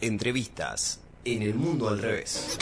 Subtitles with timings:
[0.00, 2.58] Entrevistas en el mundo al revés.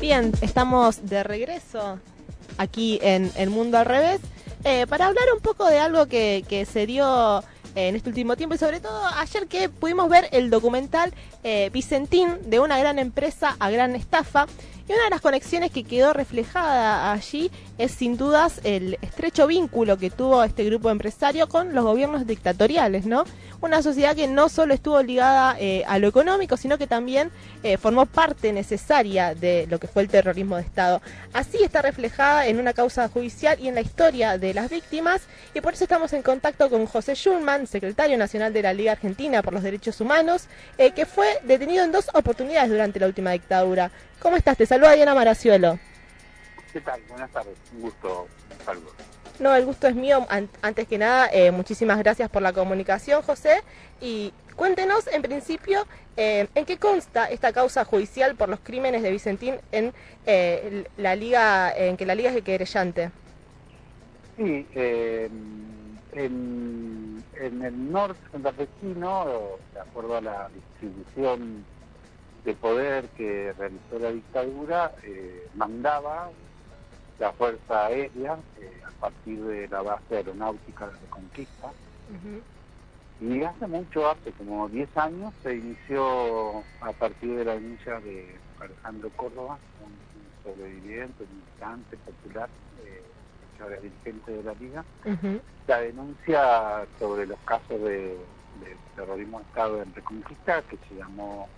[0.00, 1.98] Bien, estamos de regreso
[2.56, 4.20] aquí en El Mundo al Revés
[4.64, 7.44] eh, para hablar un poco de algo que, que se dio
[7.76, 11.12] en este último tiempo y sobre todo ayer que pudimos ver el documental
[11.48, 14.46] eh, Vicentín de una gran empresa a gran estafa
[14.88, 19.96] y una de las conexiones que quedó reflejada allí es sin dudas el estrecho vínculo
[19.96, 23.24] que tuvo este grupo empresario con los gobiernos dictatoriales, ¿no?
[23.60, 27.30] una sociedad que no solo estuvo ligada eh, a lo económico, sino que también
[27.62, 31.00] eh, formó parte necesaria de lo que fue el terrorismo de Estado.
[31.32, 35.22] Así está reflejada en una causa judicial y en la historia de las víctimas,
[35.54, 39.42] y por eso estamos en contacto con José Schulman, secretario nacional de la Liga Argentina
[39.42, 40.44] por los Derechos Humanos,
[40.78, 43.90] eh, que fue detenido en dos oportunidades durante la última dictadura.
[44.20, 44.56] ¿Cómo estás?
[44.56, 45.78] Te saluda Diana Maraciuelo.
[46.72, 47.00] ¿Qué tal?
[47.08, 47.56] Buenas tardes.
[47.74, 48.28] Un gusto.
[48.64, 48.92] Saludos.
[49.38, 50.26] No, el gusto es mío.
[50.62, 53.62] Antes que nada, eh, muchísimas gracias por la comunicación, José.
[54.00, 59.10] Y cuéntenos, en principio, eh, en qué consta esta causa judicial por los crímenes de
[59.10, 59.92] Vicentín en
[60.24, 63.10] eh, la liga, en que la liga es el querellante.
[64.36, 64.66] Sí,
[66.16, 69.26] en, el norte santafesino,
[69.74, 71.64] de acuerdo a la distribución
[72.44, 74.92] de poder que realizó la dictadura,
[75.54, 76.30] mandaba
[77.18, 81.72] la Fuerza Aérea a partir de la base aeronáutica de Reconquista.
[83.20, 88.36] Y hace mucho, hace como 10 años, se inició a partir de la denuncia de
[88.60, 89.96] Alejandro Córdoba, un,
[90.44, 92.48] sobreviviente, un militante popular,
[92.84, 93.02] eh,
[93.60, 94.84] ahora dirigente de la Liga,
[95.66, 98.16] la denuncia sobre los casos de,
[98.94, 101.48] terrorismo de Estado en Reconquista, que se llamó,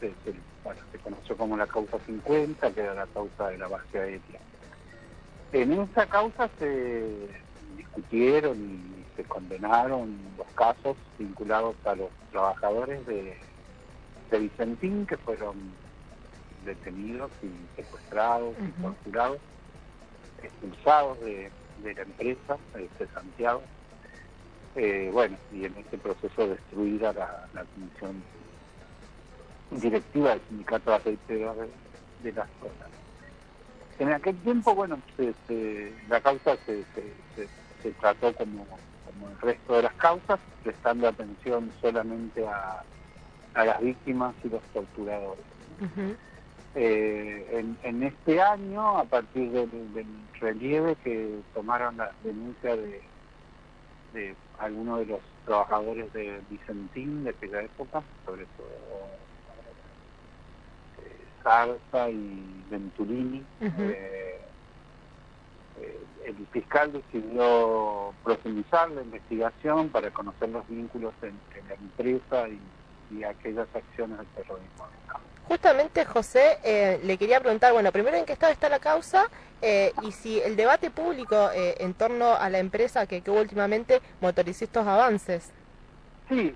[0.00, 4.40] se, se conoció como la causa 50, que era la causa de la base aérea.
[5.52, 7.28] En esa causa se
[7.76, 13.36] discutieron y se condenaron los casos vinculados a los trabajadores de,
[14.32, 15.54] Vicentín que fueron
[16.64, 19.38] detenidos y secuestrados y torturados,
[20.44, 21.50] expulsados de,
[21.82, 23.62] la empresa, de Santiago.
[24.74, 28.22] Eh, bueno, y en ese proceso destruida la, la comisión
[29.80, 32.88] directiva del sindicato de aceite de, las cosas.
[33.98, 34.98] En aquel tiempo, bueno,
[36.08, 36.84] la causa se,
[38.00, 38.66] trató como,
[39.30, 42.82] el resto de las causas, prestando atención solamente a,
[43.54, 45.44] las víctimas y los torturadores.
[46.74, 49.68] Eh, en, este año, a partir del,
[50.40, 53.02] relieve que tomaron la denuncia de,
[54.14, 58.68] de algunos de los trabajadores de Vicentín de aquella época, sobre todo
[61.42, 63.44] Zarza y Venturini.
[63.60, 64.40] Eh,
[65.80, 72.60] eh, el fiscal decidió profundizar la investigación para conocer los vínculos entre la empresa y,
[73.24, 74.86] aquellas acciones del terrorismo.
[75.48, 79.28] Justamente, José, eh, le quería preguntar, bueno, primero en qué estado está la causa
[80.02, 85.52] y si el debate público en torno a la empresa que, últimamente motorizó estos avances.
[86.28, 86.52] Sí,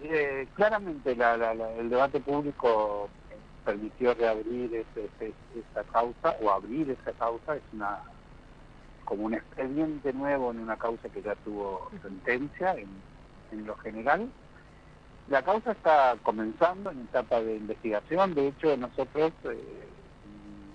[0.57, 3.09] claramente el debate público
[3.67, 8.01] permitió reabrir ese, esa causa o abrir esa causa es una
[9.05, 12.89] como un expediente nuevo en una causa que ya tuvo sentencia en,
[13.53, 14.29] en lo general.
[15.29, 19.89] La causa está comenzando en etapa de investigación, de hecho nosotros eh,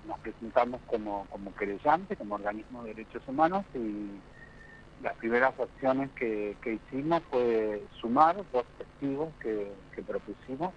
[0.06, 4.09] nos presentamos como, como querellante, como organismo de derechos humanos y
[5.01, 10.73] las primeras acciones que, que hicimos fue sumar dos testigos que, que propusimos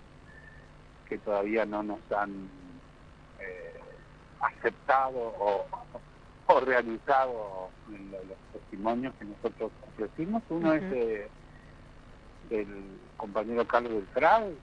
[1.08, 2.48] que todavía no nos han
[3.40, 3.80] eh,
[4.40, 5.66] aceptado o,
[6.60, 10.42] realizado los, testimonios que nosotros ofrecimos.
[10.48, 10.82] Uno es
[12.48, 14.54] del compañero Carlos Beltrán,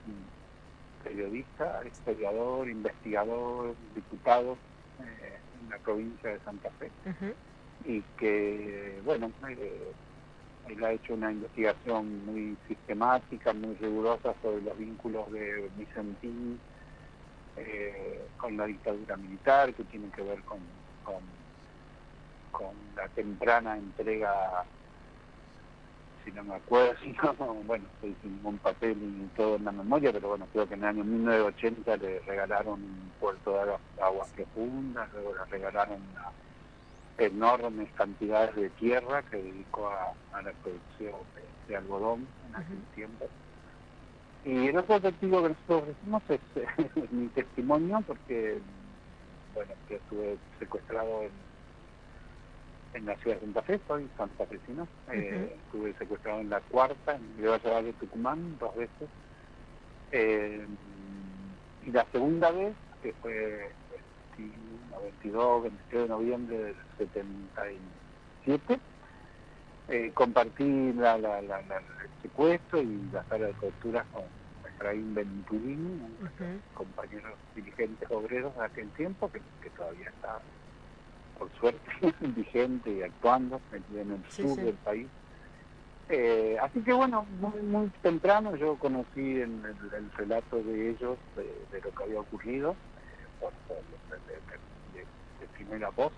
[1.02, 4.56] periodista, historiador, investigador, diputado
[5.00, 6.90] eh, en la provincia de Santa Fe.
[7.84, 9.92] Y que, bueno, eh,
[10.68, 16.60] él ha hecho una investigación muy sistemática, muy rigurosa sobre los vínculos de Vicentín
[17.56, 20.60] eh, con la dictadura militar, que tiene que ver con,
[21.04, 21.22] con,
[22.96, 24.64] la temprana entrega,
[26.24, 29.72] si no me acuerdo, si no, bueno, estoy sin ningún papel ni todo en la
[29.72, 34.28] memoria, pero bueno, creo que en el año 1980 le regalaron un puerto de aguas
[34.30, 36.30] profundas, luego le regalaron una
[37.18, 41.20] enormes cantidades de tierra que dedicó a, la producción
[41.68, 43.28] de, algodón en aquel tiempo.
[44.44, 48.58] Y el otro testigo que nosotros ofrecimos es mi testimonio, porque,
[49.54, 51.30] bueno, yo estuve secuestrado en,
[52.94, 54.86] en la ciudad de Santa Fe, soy Santa Fecina.
[55.12, 59.08] Eh, estuve secuestrado en la cuarta, en el Valle de Tucumán, dos veces.
[60.12, 60.66] Eh,
[61.86, 63.70] y la segunda vez, que fue
[65.02, 68.80] 22, 23 de noviembre del 77,
[69.88, 74.22] eh, compartí la, la, la, el secuestro y la sala de tortura con
[74.74, 79.40] Efraín Venturini, un compañero dirigentes obreros de aquel tiempo, que,
[79.70, 80.40] todavía está,
[81.42, 83.60] por suerte, vigente y actuando
[83.94, 85.08] en el sur del país.
[86.08, 89.60] Eh, así que bueno, muy, muy temprano yo conocí el,
[89.96, 92.76] el, relato de ellos, de, lo que había ocurrido,
[93.40, 96.12] de, de, primera voz.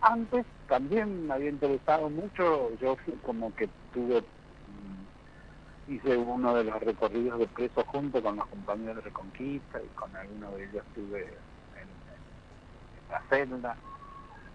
[0.00, 6.82] Antes también me había interesado mucho, yo como que tuve, mm, hice uno de los
[6.82, 11.20] recorridos de presos junto con los compañeros de Reconquista y con alguno de ellos estuve
[11.20, 13.76] en, en la celda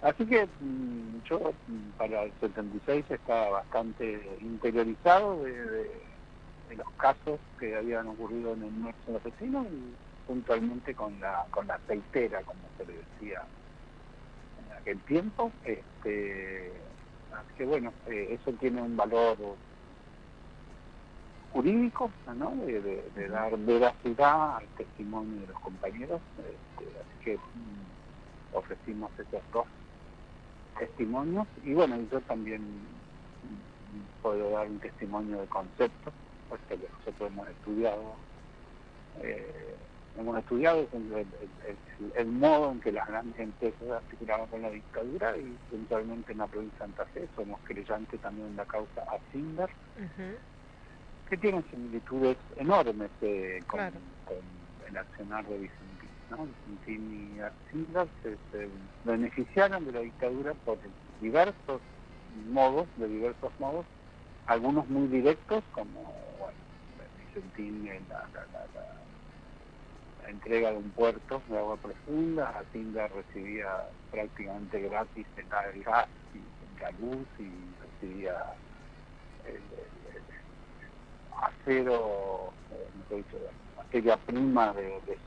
[0.01, 5.91] Así que mm, yo mm, para el 76 estaba bastante interiorizado de,
[6.75, 9.95] los casos que habían ocurrido en el norte asesino y
[10.27, 13.41] puntualmente con la con la aceitera, como se le decía
[14.63, 15.51] en aquel tiempo.
[15.65, 16.71] Este,
[17.33, 19.37] así que bueno, eh, eso tiene un valor
[21.51, 22.51] jurídico, ¿no?
[22.55, 26.21] de, dar veracidad al testimonio de los compañeros.
[26.37, 29.65] Este, así que mm, ofrecimos esos dos
[30.79, 32.61] testimonios y bueno, yo también
[34.21, 36.11] puedo dar un testimonio de concepto,
[36.49, 38.15] porque nosotros hemos estudiado,
[39.21, 39.75] eh,
[40.17, 40.87] hemos estudiado
[42.15, 46.47] el, modo en que las grandes empresas articulaban con la dictadura y puntualmente en la
[46.47, 49.69] provincia de Santa Fe somos creyentes también en la causa Asinder,
[51.29, 55.88] que tienen similitudes enormes eh, con, el accionar de Vicente
[56.29, 56.47] ¿no?
[56.87, 58.69] y Arcilas se,
[59.05, 60.77] beneficiaron de la dictadura por
[61.21, 61.81] diversos
[62.51, 63.85] modos, de diversos modos,
[64.47, 66.57] algunos muy directos, como bueno,
[67.33, 73.67] Vicentín, la, la, entrega de un puerto de agua profunda, Hacienda recibía
[74.11, 77.49] prácticamente gratis el gas y la luz y
[77.81, 78.35] recibía
[79.45, 79.59] el,
[81.41, 83.37] acero, eh, dicho,
[83.77, 85.17] materia prima de, de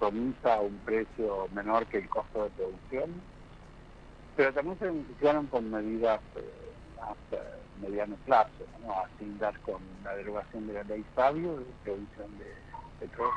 [0.50, 3.10] a un precio menor que el costo de producción,
[4.36, 6.50] pero también se beneficiaron con medidas eh,
[7.00, 7.14] a
[7.80, 8.50] mediano plazo,
[8.86, 8.94] ¿no?
[9.38, 12.46] dar con la derogación de la ley Sabio, de producción de
[13.00, 13.32] petróleo,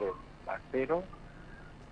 [0.00, 1.04] de acero,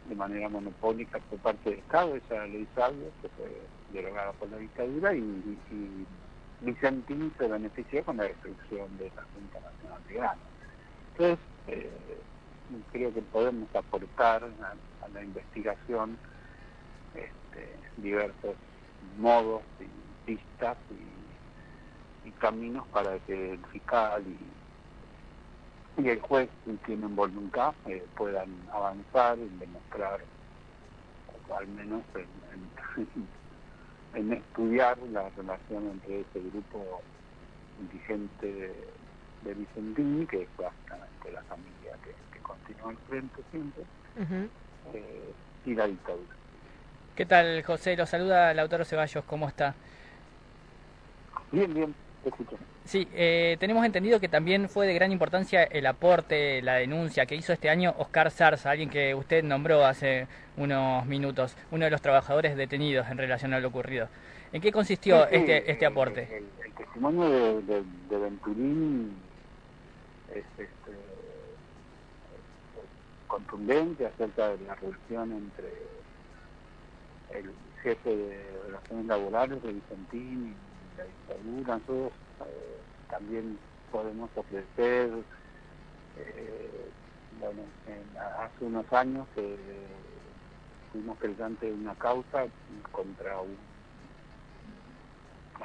[0.08, 3.62] de manera monopólica por parte del Estado, esa ley Sabio que fue
[3.93, 6.06] derogada por la dictadura y, y
[6.60, 10.40] Vicentín se benefició con la destrucción de la Junta Nacional de Grano.
[11.12, 11.38] Entonces,
[11.69, 11.90] eh,
[12.93, 16.19] creo que podemos aportar a, la investigación
[17.14, 18.56] este, diversos
[19.19, 21.19] modos y pistas y,
[22.40, 29.38] caminos para que el fiscal y, y el juez, si tienen voluntad, eh, puedan avanzar
[29.38, 30.20] y demostrar,
[31.56, 33.08] al menos en,
[34.14, 37.02] estudiar la relación entre ese grupo
[37.81, 38.75] indigente de,
[39.44, 41.93] de Vicentini, que es básicamente la familia
[42.32, 43.84] que continuó al frente siempre,
[44.94, 45.32] eh,
[45.67, 46.34] y la dictadura.
[47.15, 47.96] ¿Qué tal, José?
[47.96, 49.74] Lo saluda Lautaro Ceballos, ¿cómo está?
[51.50, 52.56] Bien, bien, te escucho.
[52.84, 57.37] Sí, eh, tenemos entendido que también fue de gran importancia el aporte, la denuncia que
[57.37, 62.01] hizo este año Oscar Zarza, alguien que usted nombró hace unos minutos, uno de los
[62.01, 64.08] trabajadores detenidos en relación a lo ocurrido.
[64.53, 66.39] ¿En qué consistió este, este aporte?
[66.39, 69.17] El, testimonio de, de, de Venturín
[70.32, 70.93] es, este,
[73.29, 75.72] contundente acerca de la relación entre
[77.39, 80.68] el jefe de relaciones laborales de Vicentín y
[81.05, 81.74] dictadura.
[81.74, 83.58] Nosotros eh, también
[83.90, 85.10] podemos ofrecer,
[86.17, 86.90] eh,
[87.40, 87.62] bueno,
[88.38, 89.56] hace unos años eh,
[90.93, 92.46] fuimos presentes de una causa
[92.93, 93.56] contra una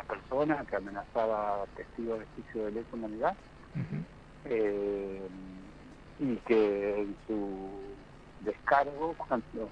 [0.08, 3.36] persona que amenazaba testigos de juicio de lesa humanidad
[6.20, 7.70] y que en su
[8.42, 9.70] descargo, cuando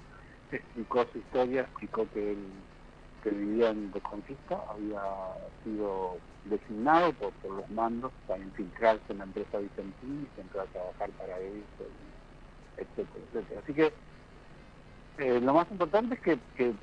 [0.50, 2.38] explicó su historia, explicó que él
[3.22, 5.02] que vivía en Reconquista había
[5.64, 11.10] sido designado por, los mandos para infiltrarse en la empresa Vicentín y entrar a trabajar
[11.10, 11.64] para ellos,
[12.76, 13.60] etcétera, etcétera.
[13.62, 13.92] Así que
[15.18, 16.74] eh, lo más importante es que, que,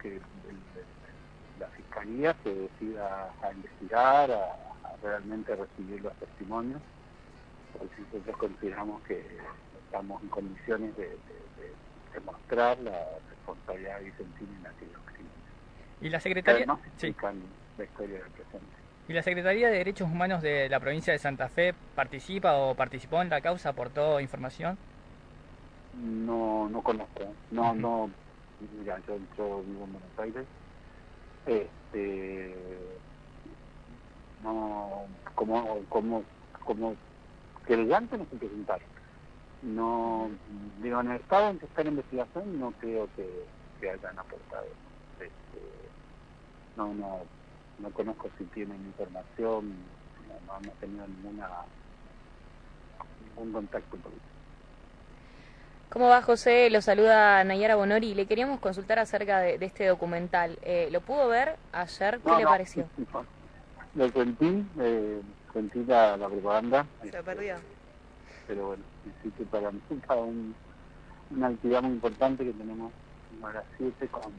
[0.00, 0.20] que,
[1.58, 6.80] la Fiscalía se decida a investigar, a realmente recibir los testimonios
[7.76, 9.24] porque nosotros consideramos que
[9.84, 11.16] estamos en condiciones de,
[12.14, 13.06] demostrar la
[13.48, 16.00] responsabilidad vicentina en aquellos crímenes.
[16.00, 16.58] ¿Y la Secretaría?
[16.58, 17.42] Además, explican
[17.76, 18.66] la historia del presente.
[19.08, 23.22] ¿Y la Secretaría de Derechos Humanos de la provincia de Santa Fe participa o participó
[23.22, 24.76] en la causa, aportó información?
[25.94, 27.22] No, no conozco.
[27.50, 28.10] No, no.
[28.78, 30.46] Mira, yo, yo, vivo en Buenos Aires.
[31.46, 32.54] Este,
[34.42, 36.22] no, como, como,
[36.64, 36.94] como
[37.66, 38.97] querellante no se presentaron.
[39.62, 40.30] No,
[40.82, 43.44] digo, en el estado en que está en investigación no creo que,
[43.80, 44.66] que hayan aportado.
[45.18, 45.60] Este,
[46.76, 47.20] no, no,
[47.78, 49.74] no conozco si tienen información,
[50.46, 51.48] no, hemos tenido ninguna
[53.36, 54.20] ningún contacto por eso.
[55.90, 56.68] ¿Cómo va José?
[56.68, 58.14] Lo saluda Nayara Bonori.
[58.14, 60.58] Le queríamos consultar acerca de, este documental.
[60.62, 62.20] Eh, ¿Lo pudo ver ayer?
[62.20, 62.86] ¿Qué le pareció?
[63.94, 65.22] lo sentí, eh,
[65.52, 66.86] sentí la, propaganda.
[67.02, 67.56] Se perdió.
[68.46, 68.84] Pero bueno,
[69.22, 70.54] sí que para mí es un,
[71.30, 72.92] una actividad muy importante que tenemos
[73.42, 74.32] a las 7 con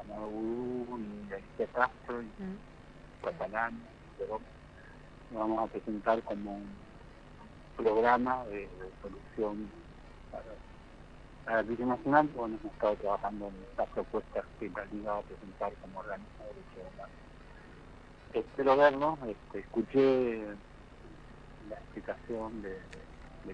[0.00, 3.24] Amado y Alicia Castro y mm.
[3.24, 3.80] Catalán.
[4.18, 4.40] Pero
[5.32, 6.68] vamos a presentar como un
[7.76, 8.68] programa de,
[9.02, 9.68] solución
[11.46, 12.28] para la crisis nacional.
[12.34, 16.38] Bueno, hemos estado trabajando en estas propuestas que la Liga va a presentar como organismo
[16.40, 17.26] de derechos humanos
[18.40, 20.44] espero verlo, este, escuché
[21.68, 22.78] la explicación de,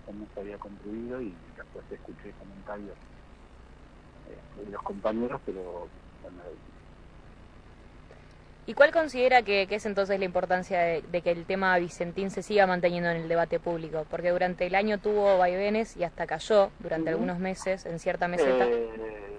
[0.01, 2.97] cómo se había construido y después escuché comentarios
[4.29, 5.89] eh, de los compañeros, pero
[6.23, 6.39] bueno,
[8.65, 12.65] ¿Y cuál considera que, es entonces la importancia de, que el tema Vicentín se siga
[12.67, 14.07] manteniendo en el debate público?
[14.09, 18.65] Porque durante el año tuvo vaivenes y hasta cayó durante algunos meses en cierta meseta.
[18.65, 19.39] Eh,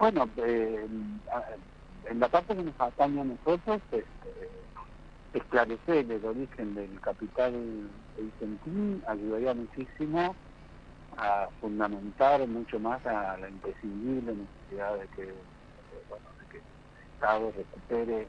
[0.00, 0.86] bueno, eh,
[2.08, 4.06] en la parte que nos atañe a nosotros, este,
[5.34, 7.52] esclarecer el origen del capital
[8.22, 10.36] Vicentín ayudaría muchísimo
[11.16, 15.24] a fundamentar mucho más a la imprescindible necesidad de que,
[16.08, 16.64] bueno, de que el
[17.14, 18.28] Estado recupere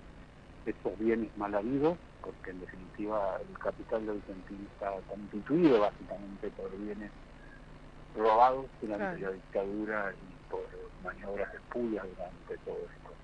[0.65, 6.75] estos bienes mal habidos, porque en definitiva el capital de Vicentín está constituido básicamente por
[6.77, 7.11] bienes
[8.15, 10.67] robados durante la dictadura y por
[11.03, 13.15] maniobras puya durante todo esto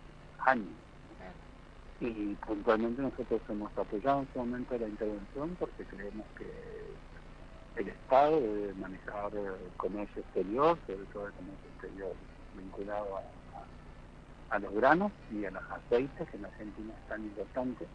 [0.46, 0.85] años.
[2.02, 6.46] Y puntualmente nosotros hemos apoyado en su momento la intervención porque creemos que
[7.78, 12.14] el Estado debe manejar el comercio exterior, sobre todo el comercio exterior
[12.56, 13.20] vinculado
[14.50, 17.88] a, los granos y a los aceites, que en Argentina es tan importante,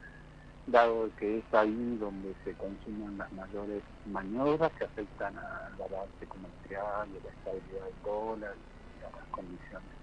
[0.67, 7.09] dado que es ahí donde se consumen las mayores maniobras que afectan al balance comercial
[7.09, 8.55] y a la estabilidad del dólar
[8.99, 10.01] y a las condiciones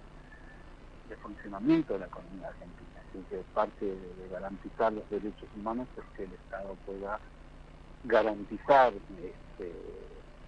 [1.10, 3.02] de funcionamiento de la economía argentina.
[3.10, 7.20] Así que parte de garantizar los derechos humanos es que el Estado pueda
[8.04, 9.74] garantizar este,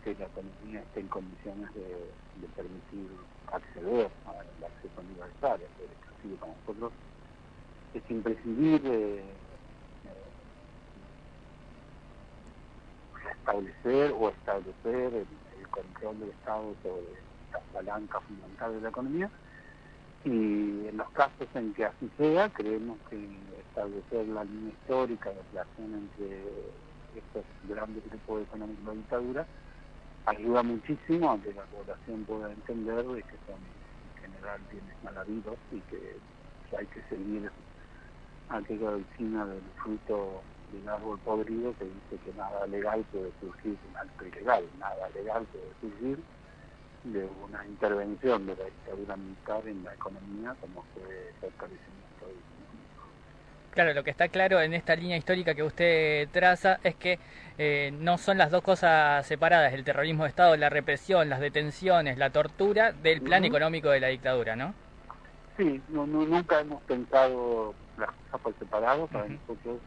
[0.03, 1.97] que la economía esté en condiciones de,
[2.55, 3.09] permitir
[3.51, 6.09] acceder al acceso universal al derecho.
[6.17, 6.93] Así que para nosotros
[7.93, 9.23] es imprescindible eh,
[13.31, 15.27] establecer o establecer el,
[15.69, 17.03] control del Estado sobre
[17.51, 19.29] la palanca fundamental de la economía
[20.25, 23.17] y en los casos en que así sea, creemos que
[23.69, 26.43] establecer la línea histórica de relación entre
[27.15, 29.47] estos grandes grupos económicos de la dictadura
[30.25, 35.17] ayuda muchísimo a que la población pueda entender de que son en general bienes mal
[35.17, 36.17] habidos y que,
[36.77, 37.49] hay que seguir
[38.49, 43.89] aquella vecina del fruto del árbol podrido que dice que nada legal puede surgir de
[43.89, 46.19] un acto ilegal, nada legal puede surgir
[47.03, 51.03] de una intervención de la dictadura militar en la economía como fue
[51.41, 51.99] el establecimiento
[53.71, 57.19] Claro, lo que está claro en esta línea histórica que usted traza es que
[57.57, 62.17] eh, no son las dos cosas separadas, el terrorismo de Estado, la represión, las detenciones,
[62.17, 64.73] la tortura, del plan económico de la dictadura, ¿no?
[65.55, 69.77] Sí, no, nunca hemos pensado las cosas por separado, para nosotros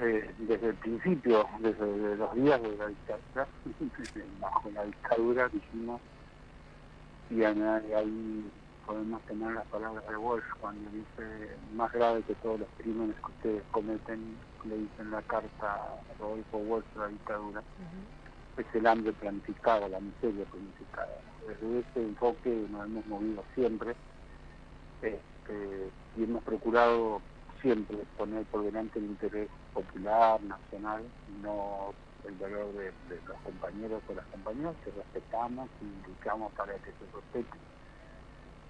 [0.00, 3.46] eh, desde el principio, desde los días de la dictadura,
[4.40, 6.00] bajo la dictadura dijimos,
[7.30, 8.50] y ahí
[8.86, 13.30] podemos tener las palabras de Walsh cuando dice, más grave que todos los crímenes que
[13.30, 17.62] ustedes cometen, le dicen la carta a Rodolfo Walsh de la dictadura,
[18.56, 21.18] es el hambre planificado, la miseria planificada.
[21.46, 23.94] Desde ese enfoque nos hemos movido siempre
[25.02, 27.20] este, y hemos procurado
[27.64, 31.02] siempre poner por delante el interés popular, nacional,
[31.42, 31.94] no
[32.28, 32.92] el valor de,
[33.26, 37.58] los compañeros o las compañeras que respetamos y indicamos para que se respete.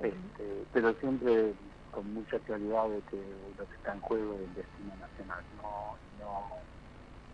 [0.00, 1.54] Este, pero siempre
[1.90, 3.16] con mucha claridad de que
[3.58, 6.48] lo que está en juego es el destino nacional, no, no,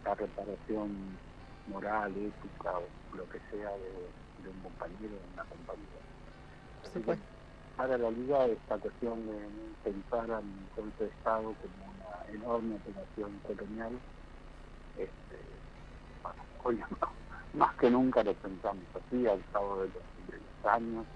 [0.04, 1.18] la reparación
[1.68, 7.30] moral, ética o lo que sea de, un compañero o una compañera.
[7.80, 9.38] Para la Liga esta cuestión de
[9.82, 10.44] pensar al
[10.76, 13.92] golpe de Estado como una enorme operación colonial,
[14.98, 15.38] este,
[16.62, 16.78] hoy
[17.54, 21.06] más que nunca lo pensamos así al cabo de los, años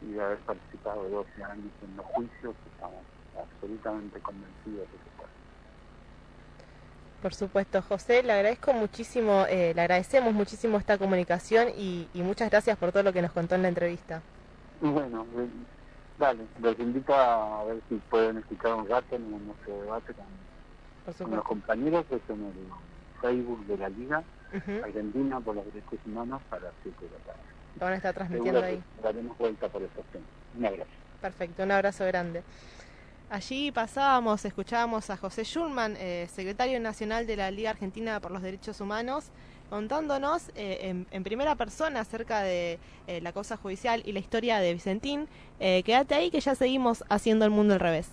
[0.00, 3.02] y de haber participado 12 años en los juicios, estamos
[3.36, 5.30] absolutamente convencidos de que puede.
[7.20, 12.78] Por supuesto, José, le agradezco muchísimo, eh, le agradecemos muchísimo esta comunicación y, muchas gracias
[12.78, 14.22] por todo lo que nos contó en la entrevista.
[14.80, 15.48] Bueno, eh,
[16.18, 21.44] dale, los invito a ver si pueden escuchar un rato en nuestro debate con, los
[21.44, 26.58] compañeros, que es en el Facebook de la Liga Argentina por los Derechos Humanos a
[26.58, 27.40] las 7 de la tarde.
[27.78, 28.82] Lo van a estar transmitiendo ahí.
[29.02, 30.24] Daremos vuelta por esa tema.
[30.56, 30.90] Un abrazo.
[31.20, 32.42] Perfecto, un abrazo grande.
[33.30, 38.40] Allí pasábamos, escuchábamos a José Schulman, eh, secretario nacional de la Liga Argentina por los
[38.40, 39.30] Derechos Humanos,
[39.70, 44.72] contándonos eh, en, primera persona acerca de eh, la causa judicial y la historia de
[44.72, 45.28] Vicentín.
[45.58, 48.08] quédate ahí que ya seguimos haciendo el mundo al revés.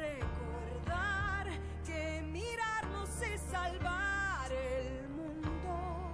[0.00, 1.46] Recordar
[1.84, 6.10] que mirarnos es salvar el mundo.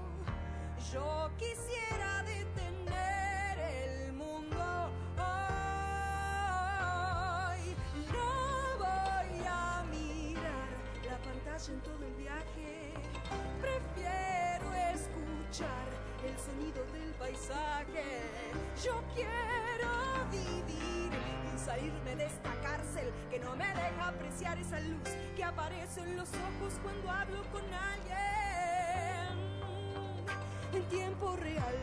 [0.92, 5.36] Yo quisiera detener el mundo hoy.
[8.12, 8.30] No
[8.78, 10.68] voy a mirar
[11.08, 12.92] la pantalla en todo el viaje.
[13.60, 15.86] Prefiero escuchar
[16.26, 18.06] el sonido del paisaje.
[18.84, 19.90] Yo quiero
[20.30, 21.10] vivir
[21.54, 22.45] y salirme de esta
[23.30, 27.62] que no me deja apreciar esa luz que aparece en los ojos cuando hablo con
[27.62, 28.16] alguien.
[30.72, 31.76] En tiempo real,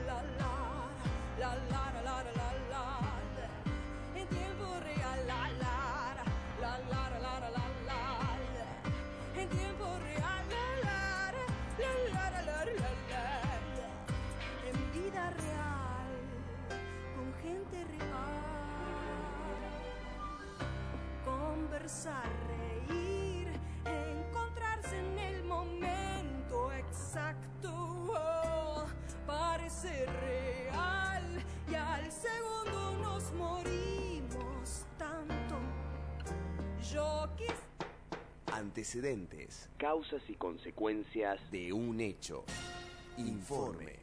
[38.73, 42.43] Antecedentes, causas y consecuencias de un hecho.
[43.17, 44.02] Informe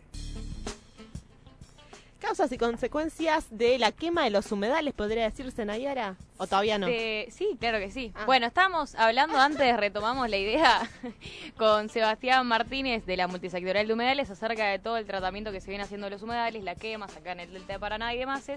[2.40, 6.16] causas y consecuencias de la quema de los humedales, podría decirse, Nayara?
[6.38, 6.86] ¿O todavía no?
[6.86, 8.12] sí, claro que sí.
[8.14, 8.24] Ah.
[8.24, 10.88] Bueno, estábamos hablando antes, retomamos la idea
[11.58, 15.68] con Sebastián Martínez de la multisectorial de humedales acerca de todo el tratamiento que se
[15.68, 18.50] viene haciendo de los humedales, la quema acá en el Delta de Paraná y demás.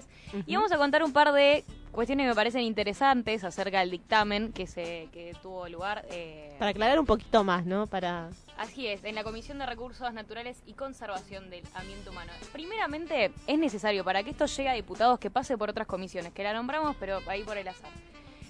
[0.46, 4.54] Y vamos a contar un par de cuestiones que me parecen interesantes acerca del dictamen
[4.54, 6.06] que se que tuvo lugar.
[6.10, 7.86] Eh, Para aclarar un poquito más, ¿no?
[7.86, 12.32] Para Así es, en la Comisión de Recursos Naturales y Conservación del Ambiente Humano.
[12.52, 16.44] Primeramente, es necesario para que esto llegue a diputados que pase por otras comisiones, que
[16.44, 17.90] la nombramos, pero ahí por el azar.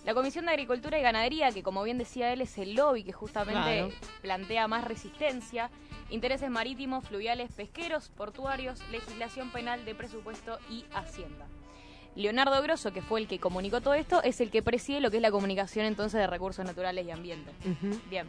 [0.04, 3.12] La Comisión de Agricultura y Ganadería, que como bien decía él, es el lobby que
[3.12, 3.90] justamente
[4.20, 5.70] plantea más resistencia,
[6.10, 11.46] intereses marítimos, fluviales, pesqueros, portuarios, legislación penal de presupuesto y hacienda.
[12.14, 15.16] Leonardo Grosso, que fue el que comunicó todo esto, es el que preside lo que
[15.16, 17.50] es la comunicación entonces de recursos naturales y ambiente.
[18.10, 18.28] Bien.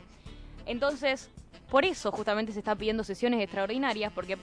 [0.65, 1.29] Entonces,
[1.69, 4.37] por eso justamente se está pidiendo sesiones extraordinarias, porque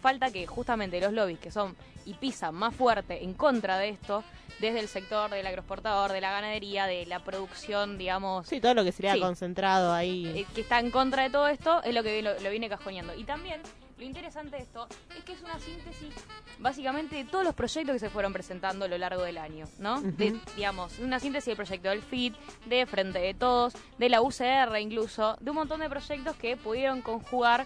[0.00, 4.24] falta que justamente los lobbies que son y pisan más fuerte en contra de esto,
[4.60, 8.46] desde el sector del agroexportador, de la ganadería, de la producción, digamos...
[8.46, 10.26] Sí, todo lo que sería concentrado ahí.
[10.34, 13.14] Eh, que está en contra de todo esto, es lo que lo, lo viene cajoneando.
[13.14, 13.60] Y también
[14.02, 16.12] lo interesante de esto es que es una síntesis
[16.58, 20.00] básicamente de todos los proyectos que se fueron presentando a lo largo del año, ¿no?
[20.00, 22.34] de, digamos, una síntesis del proyecto del FIT,
[22.66, 27.00] de Frente de Todos, de la UCR incluso, de un montón de proyectos que pudieron
[27.00, 27.64] conjugar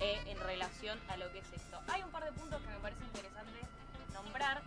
[0.00, 1.78] eh, en relación a lo que es esto.
[1.88, 3.60] Hay un par de puntos que me parece interesante
[4.14, 4.62] nombrar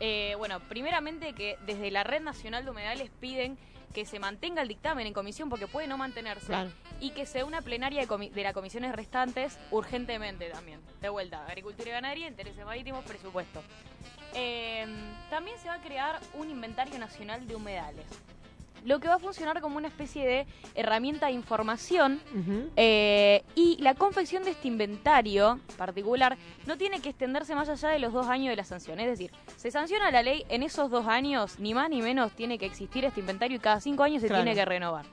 [0.00, 3.58] Eh, bueno, primeramente que desde la Red Nacional de Humedales piden
[3.92, 6.70] que se mantenga el dictamen en comisión porque puede no mantenerse Claro.
[7.00, 10.80] y que sea una plenaria de, comi- de las comisiones restantes urgentemente también.
[11.02, 13.62] De vuelta, agricultura y ganadería, intereses marítimos, presupuesto.
[14.34, 14.86] Eh,
[15.28, 18.06] también se va a crear un inventario nacional de humedales,
[18.84, 22.20] lo que va a funcionar como una especie de herramienta de información
[22.76, 27.98] eh, y la confección de este inventario particular no tiene que extenderse más allá de
[27.98, 29.00] los dos años de la sanción.
[29.00, 32.58] Es decir, se sanciona la ley, en esos dos años, ni más ni menos, tiene
[32.58, 34.42] que existir este inventario y cada cinco años se Claro.
[34.44, 35.04] tiene que renovar.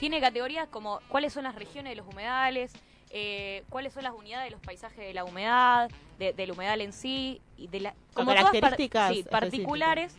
[0.00, 2.72] Tiene categorías como cuáles son las regiones de los humedales,
[3.10, 6.92] eh, cuáles son las unidades de los paisajes de la humedad, de- del humedal en
[6.92, 8.76] sí, y de la, Con todas par-
[9.14, 10.14] sí, particulares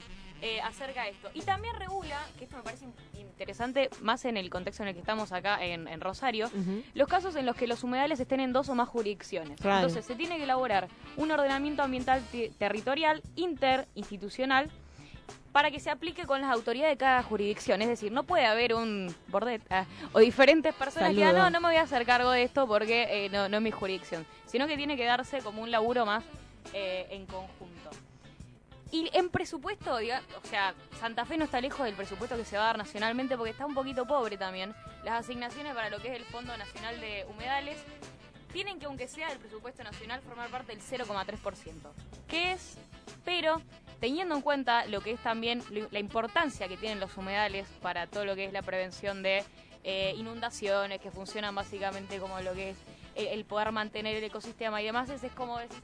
[0.45, 1.29] eh, acerca de esto.
[1.33, 4.93] Y también regula, que esto me parece in- interesante, más en el contexto en el
[4.93, 6.51] que estamos acá en, en Rosario,
[6.93, 9.59] los casos en los que los humedales estén en dos o más jurisdicciones.
[9.59, 9.77] Claro.
[9.77, 14.69] Entonces se tiene que elaborar un ordenamiento ambiental te- territorial interinstitucional
[15.53, 17.81] para que se aplique con las autoridades de cada jurisdicción.
[17.81, 21.43] Es decir, no puede haber un bordet ah, o diferentes personas que digan, Saludo.
[21.45, 23.71] no, no me voy a hacer cargo de esto porque eh, no, no es mi
[23.71, 26.23] jurisdicción, sino que tiene que darse como un laburo más
[26.73, 27.89] eh, en conjunto.
[28.93, 32.57] Y en presupuesto, diga- o sea, Santa Fe no está lejos del presupuesto que se
[32.57, 34.75] va a dar nacionalmente porque está un poquito pobre también.
[35.03, 37.83] Las asignaciones para lo que es el Fondo Nacional de Humedales
[38.51, 41.91] tienen que, aunque sea del presupuesto nacional, formar parte del 0,3%.
[42.27, 42.77] ¿Qué es?
[43.25, 43.63] Pero
[43.99, 48.25] teniendo en cuenta lo que es también la importancia que tienen los humedales para todo
[48.25, 49.43] lo que es la prevención de
[49.83, 52.77] eh, inundaciones, que funcionan básicamente como lo que es
[53.15, 55.81] el, el poder mantener el ecosistema y demás, es, es como decir,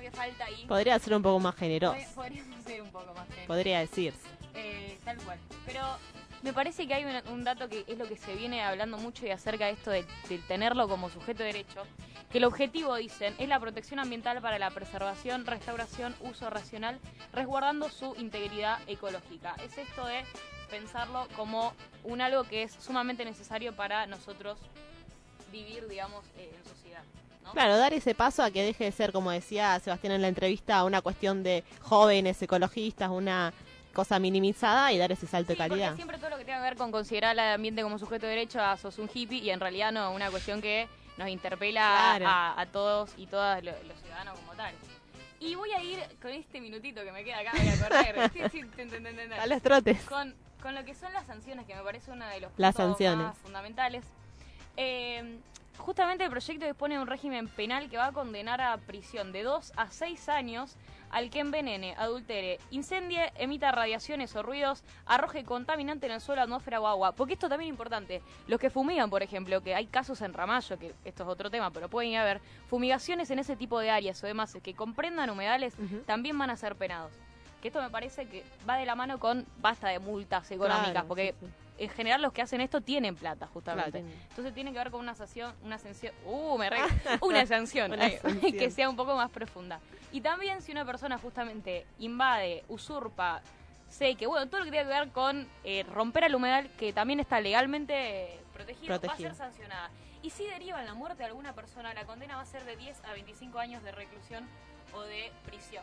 [0.00, 0.64] como que falta ahí.
[0.66, 3.46] Podría ser un poco más generoso, Pod- Podríamos ser un poco más generosos.
[3.46, 4.28] podría decirse.
[4.54, 5.38] Eh, tal cual.
[5.66, 5.82] Pero
[6.42, 9.26] me parece que hay un, un dato que es lo que se viene hablando mucho
[9.26, 11.82] y acerca de esto de, de tenerlo como sujeto de derecho,
[12.30, 16.98] que el objetivo, dicen, es la protección ambiental para la preservación, restauración, uso racional,
[17.32, 19.54] resguardando su integridad ecológica.
[19.64, 20.24] Es esto de
[20.70, 21.72] pensarlo como
[22.04, 24.58] un algo que es sumamente necesario para nosotros
[25.50, 27.02] vivir, digamos, eh, en sociedad.
[27.44, 27.52] ¿No?
[27.52, 30.84] Claro, dar ese paso a que deje de ser, como decía Sebastián en la entrevista,
[30.84, 33.52] una cuestión de jóvenes ecologistas, una
[33.92, 35.86] cosa minimizada y dar ese salto Sí, de calidad.
[35.88, 38.30] porque siempre todo lo que tenga que ver con considerar al ambiente como sujeto de
[38.30, 42.26] derecho, a sos un hippie, y en realidad no, una cuestión que nos interpela Claro.
[42.28, 44.72] a, a todos y todas lo- los ciudadanos como tal.
[45.40, 48.30] Y voy a ir con este minutito que me queda acá, voy a correr.
[48.32, 49.32] Sí, sí, ten, ten, ten, ten, ten.
[49.40, 50.00] A los trotes.
[50.04, 52.90] Con, con lo que son las sanciones, que me parece uno de los Las puntos
[52.98, 53.26] sanciones.
[53.26, 54.04] más fundamentales.
[54.76, 55.38] Eh,
[55.80, 59.42] justamente el proyecto dispone de un régimen penal que va a condenar a prisión de
[59.42, 60.76] 2 a 6 años
[61.10, 66.80] al que envenene, adultere, incendie, emita radiaciones o ruidos, arroje contaminante en el suelo, atmósfera
[66.80, 67.12] o agua.
[67.12, 68.22] Porque esto también es importante.
[68.46, 71.70] Los que fumigan, por ejemplo, que hay casos en Ramallo, que esto es otro tema,
[71.72, 75.74] pero pueden haber fumigaciones en ese tipo de áreas o demás que comprendan humedales,
[76.06, 77.12] también van a ser penados.
[77.60, 81.08] Que esto me parece que va de la mano con basta de multas económicas, Claro,
[81.08, 81.52] porque sí, sí.
[81.80, 84.00] En general los que hacen esto tienen plata, justamente.
[84.00, 84.14] Claro.
[84.28, 86.78] Entonces tiene que ver con una sanción, una sanción, uh, me re,
[87.22, 88.52] una sanción, Una ay, sanción.
[88.52, 89.80] que sea un poco más profunda.
[90.12, 93.40] Y también si una persona justamente invade, usurpa,
[93.88, 96.92] sé que, bueno, todo lo que tiene que ver con eh, romper al humedal, que
[96.92, 99.28] también está legalmente protegido, Protegido.
[99.30, 99.90] va a ser sancionada.
[100.22, 102.76] Y si deriva en la muerte de alguna persona, la condena va a ser de
[102.76, 104.46] 10 a 25 años de reclusión
[104.92, 105.82] o de prisión.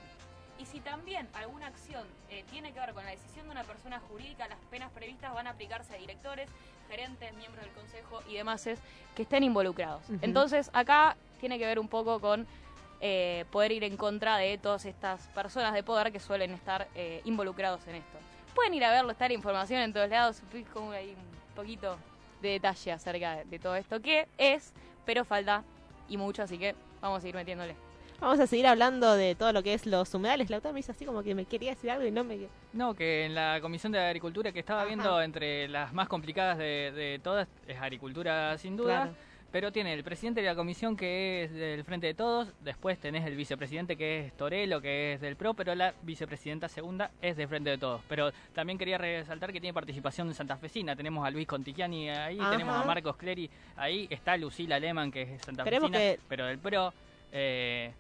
[0.60, 4.00] Y si también alguna acción eh, tiene que ver con la decisión de una persona
[4.00, 6.50] jurídica, las penas previstas van a aplicarse a directores,
[6.90, 8.80] gerentes, miembros del consejo y demás es,
[9.16, 10.04] que estén involucrados.
[10.22, 12.48] Entonces, acá tiene que ver un poco con
[13.02, 17.22] eh, poder ir en contra de todas estas personas de poder que suelen estar eh,
[17.26, 18.18] involucrados en esto.
[18.56, 20.42] Pueden ir a verlo, está la información en todos lados,
[20.74, 21.98] como ahí un poquito
[22.42, 24.74] de detalle acerca de, de todo esto, que es,
[25.06, 25.64] pero falta
[26.10, 27.87] y mucho, así que vamos a ir metiéndole.
[28.20, 30.50] Vamos a seguir hablando de todo lo que es los humedales.
[30.50, 32.48] Lautaro me hizo así como que me quería decir algo y no me...
[32.74, 34.88] No, que en la Comisión de Agricultura que estaba Ajá.
[34.88, 39.16] viendo entre las más complicadas de, de todas es agricultura sin duda, Claro.
[39.52, 43.24] pero tiene el presidente de la comisión que es del Frente de Todos, después tenés
[43.24, 47.48] el vicepresidente que es Torelo, que es del PRO, pero la vicepresidenta segunda es del
[47.48, 48.02] Frente de Todos.
[48.10, 52.50] Pero también quería resaltar que tiene participación santafesina, tenemos a Luis Contigiani ahí, Ajá.
[52.50, 56.92] tenemos a Marcos Clery ahí, está Lucila Lehmann que es santafesina, que- pero del PRO...
[57.32, 57.92] eh,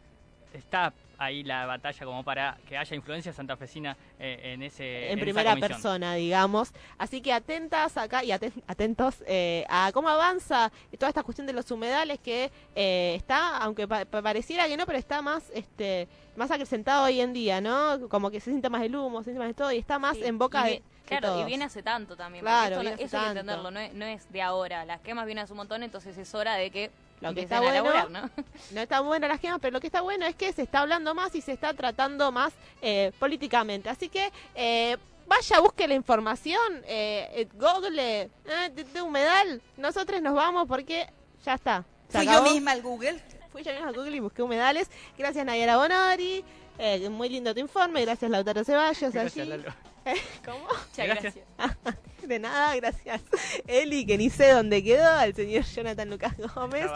[0.53, 5.21] está ahí la batalla como para que haya influencia santafesina eh, en ese en esa
[5.25, 6.71] primera persona, digamos.
[6.99, 11.53] Así que atentas acá y aten- atentos eh, a cómo avanza toda esta cuestión de
[11.53, 16.07] los humedales que eh, está, aunque pa- pa- pareciera que no, pero está más este
[16.36, 18.07] más acrecentado hoy en día, ¿no?
[18.10, 20.17] Como que se siente más el humo, se siente más de todo y está más
[20.17, 22.43] Sí, en boca de, Claro, y viene hace tanto también.
[22.43, 24.41] Claro, porque esto, viene no- hace eso hay que entenderlo, no es, no es de
[24.43, 24.86] ahora.
[24.86, 28.10] Las quemas vienen hace un montón, entonces es hora de que Lo que está bueno,
[28.10, 28.30] ¿no?
[28.71, 31.13] no están buenas las quemas, pero lo que está bueno es que se está hablando
[31.15, 33.89] más y se está tratando más eh, políticamente.
[33.89, 38.30] Así que eh, vaya, busque la información, eh, eh, Google, eh,
[38.73, 39.62] de, de humedal.
[39.77, 41.08] Nosotros nos vamos porque
[41.43, 41.84] ya está.
[42.10, 43.19] Fui yo misma al Google.
[43.51, 44.89] Fui yo misma a Google y busqué humedales.
[45.17, 46.43] Gracias Nayara Bonori.
[46.80, 48.01] Eh, muy lindo tu informe.
[48.06, 49.12] Gracias Lautaro Ceballos.
[49.12, 49.49] Gracias, allí.
[49.49, 49.73] Lalo.
[50.45, 50.60] ¿Cómo?
[50.60, 51.36] Muchas Gracias.
[51.58, 51.97] gracias.
[52.28, 53.22] De nada, gracias.
[53.68, 56.88] Eli, que ni sé dónde quedó, al señor Jonathan Lucas Gómez.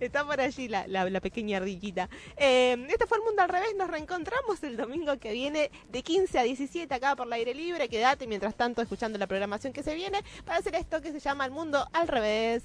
[0.00, 2.08] Está por allí la, la, la pequeña ardillita.
[2.38, 3.74] Eh, este fue el mundo al revés.
[3.76, 7.90] Nos reencontramos el domingo que viene de 15 a 17 acá por el aire libre.
[7.90, 11.44] Quédate mientras tanto escuchando la programación que se viene para hacer esto que se llama
[11.44, 12.62] El mundo al revés.